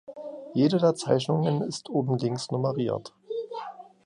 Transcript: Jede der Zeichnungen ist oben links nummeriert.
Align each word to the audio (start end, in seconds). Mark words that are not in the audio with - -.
Jede 0.55 0.79
der 0.79 0.95
Zeichnungen 0.95 1.61
ist 1.61 1.91
oben 1.91 2.17
links 2.17 2.49
nummeriert. 2.49 3.13